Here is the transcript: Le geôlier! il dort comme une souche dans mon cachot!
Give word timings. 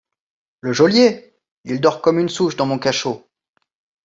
Le 0.61 0.73
geôlier! 0.73 1.35
il 1.63 1.79
dort 1.79 2.01
comme 2.01 2.17
une 2.17 2.27
souche 2.27 2.55
dans 2.55 2.65
mon 2.65 2.79
cachot! 2.79 3.23